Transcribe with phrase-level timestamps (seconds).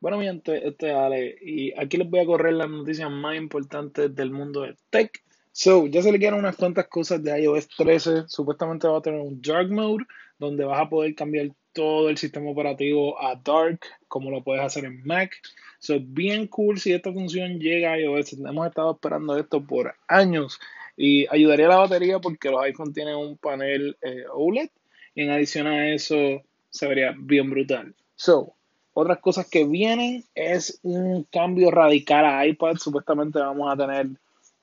[0.00, 3.36] Bueno, mi gente, este es Ale y aquí les voy a correr las noticias más
[3.36, 5.24] importantes del mundo de tech.
[5.50, 8.28] So, ya se le quedan unas cuantas cosas de iOS 13.
[8.28, 10.04] Supuestamente va a tener un Dark Mode
[10.38, 14.84] donde vas a poder cambiar todo el sistema operativo a Dark, como lo puedes hacer
[14.84, 15.34] en Mac.
[15.80, 18.34] So, bien cool si esta función llega a iOS.
[18.34, 20.60] Hemos estado esperando esto por años
[20.96, 24.70] y ayudaría a la batería porque los iPhones tienen un panel eh, OLED
[25.16, 26.40] y en adición a eso
[26.70, 27.96] se vería bien brutal.
[28.14, 28.54] So,
[29.00, 32.78] otras cosas que vienen es un cambio radical a iPad.
[32.78, 34.08] Supuestamente vamos a tener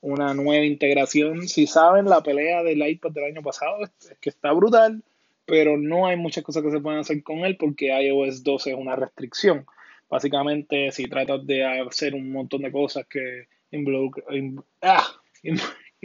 [0.00, 1.46] una nueva integración.
[1.46, 5.04] Si saben, la pelea del iPad del año pasado es que está brutal,
[5.46, 8.76] pero no hay muchas cosas que se pueden hacer con él porque iOS 12 es
[8.76, 9.66] una restricción.
[10.10, 15.06] Básicamente, si tratas de hacer un montón de cosas que involucran, ah,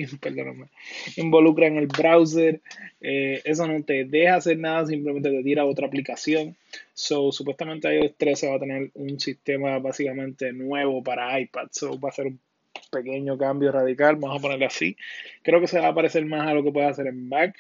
[0.22, 0.68] perdóname,
[1.18, 2.62] involucra en el browser.
[3.02, 6.56] Eh, eso no te deja hacer nada, simplemente te tira a otra aplicación.
[6.94, 11.68] So, supuestamente iOS 13 va a tener un sistema básicamente nuevo para iPad.
[11.72, 12.40] So, va a ser un
[12.92, 14.96] pequeño cambio radical, vamos a ponerle así.
[15.44, 17.56] Creo que se va a parecer más a lo que puede hacer en Mac.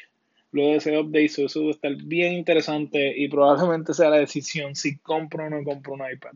[0.51, 4.75] Luego de ese update, eso va a estar bien interesante y probablemente sea la decisión
[4.75, 6.31] si compro o no compro un iPad.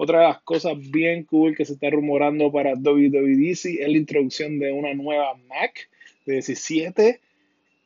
[0.00, 4.60] Otra de las cosas bien cool que se está rumorando para WWDC es la introducción
[4.60, 5.90] de una nueva Mac
[6.24, 7.20] de 17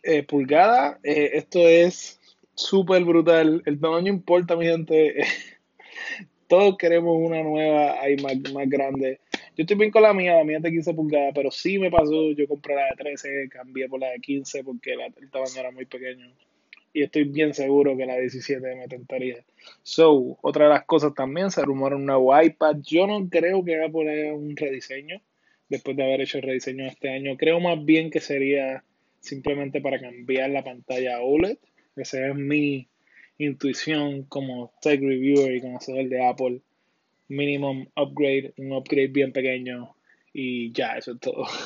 [0.02, 0.98] eh, pulgadas.
[1.04, 2.20] Eh, esto es
[2.54, 3.62] súper brutal.
[3.64, 5.24] El tamaño importa, mi gente.
[6.48, 9.20] Todos queremos una nueva iMac más grande.
[9.56, 11.90] Yo estoy bien con la mía, la mía es de 15 pulgadas, pero sí me
[11.90, 15.70] pasó, yo compré la de 13, cambié por la de 15 porque el tamaño era
[15.70, 16.30] muy pequeño
[16.92, 19.44] y estoy bien seguro que la 17 me tentaría.
[19.82, 22.76] So, otra de las cosas también, se rumora un nuevo iPad.
[22.82, 25.20] Yo no creo que va a poner un rediseño
[25.68, 27.36] después de haber hecho el rediseño este año.
[27.36, 28.84] Creo más bien que sería
[29.20, 31.58] simplemente para cambiar la pantalla a OLED.
[31.96, 32.88] Esa es mi
[33.38, 36.60] intuición como tech reviewer y conocedor de Apple.
[37.28, 39.94] Minimum upgrade, un upgrade bien pequeño
[40.32, 41.46] y ya, eso es todo.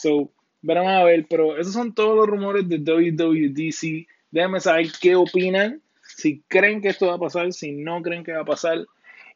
[0.00, 5.16] So, verán a ver, pero esos son todos los rumores de WWDC Déjenme saber qué
[5.16, 8.86] opinan, si creen que esto va a pasar, si no creen que va a pasar.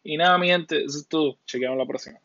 [0.03, 1.39] Y nada, mi gente, eso es todo.
[1.47, 2.21] Chequeamos la próxima.